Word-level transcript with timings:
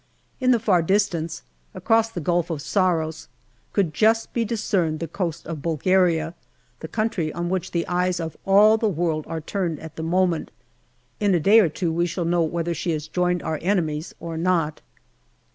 In 0.39 0.49
the 0.49 0.57
far 0.57 0.81
distance, 0.81 1.43
across 1.75 2.09
the 2.09 2.19
Gulf 2.21 2.49
of 2.49 2.63
Saros 2.63 3.27
could 3.71 3.93
just 3.93 4.33
be 4.33 4.43
discerned 4.43 4.99
the 4.99 5.07
coast 5.07 5.45
of 5.45 5.61
Bulgaria, 5.61 6.33
the 6.79 6.87
country 6.87 7.31
on 7.33 7.49
which 7.51 7.69
the 7.69 7.87
eyes 7.87 8.19
of 8.19 8.35
all 8.43 8.77
the 8.77 8.89
world 8.89 9.25
are 9.27 9.41
turned 9.41 9.79
at 9.79 9.97
the 9.97 10.01
moment. 10.01 10.49
In 11.19 11.35
a 11.35 11.39
day 11.39 11.59
or 11.59 11.69
two 11.69 11.91
we 11.91 12.07
shall 12.07 12.25
know 12.25 12.41
whether 12.41 12.73
she 12.73 12.89
has 12.93 13.07
joined 13.07 13.43
our 13.43 13.59
enemies 13.61 14.15
or 14.19 14.37
not. 14.37 14.81